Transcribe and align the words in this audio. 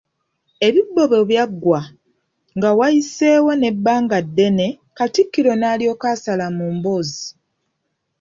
Ebibbo 0.67 1.03
bwe 1.09 1.21
byaggwa, 1.29 1.81
nga 2.57 2.69
wayiseewo 2.77 3.51
n'ebbanga 3.57 4.17
ddene, 4.27 4.67
Katikkiro 4.97 5.51
n'alyoka 5.57 6.05
asala 6.15 6.45
mu 6.57 6.65
mboozi. 6.75 7.25